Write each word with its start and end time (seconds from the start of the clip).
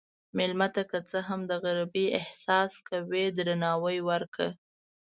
مېلمه 0.37 0.67
ته 0.75 0.81
که 0.89 0.99
څه 1.09 1.17
هم 1.27 1.41
د 1.51 1.53
غریبۍ 1.63 2.05
احساس 2.19 2.73
کوي، 2.89 3.25
درناوی 3.37 3.99
ورکړه. 4.09 4.49